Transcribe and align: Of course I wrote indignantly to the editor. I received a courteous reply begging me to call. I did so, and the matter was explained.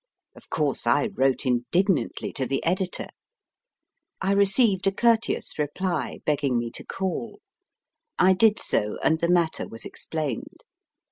Of 0.35 0.49
course 0.49 0.87
I 0.87 1.09
wrote 1.13 1.45
indignantly 1.45 2.33
to 2.33 2.47
the 2.47 2.63
editor. 2.65 3.05
I 4.19 4.31
received 4.31 4.87
a 4.87 4.91
courteous 4.91 5.59
reply 5.59 6.21
begging 6.25 6.57
me 6.57 6.71
to 6.71 6.83
call. 6.83 7.39
I 8.17 8.33
did 8.33 8.57
so, 8.59 8.97
and 9.03 9.19
the 9.19 9.29
matter 9.29 9.67
was 9.67 9.85
explained. 9.85 10.63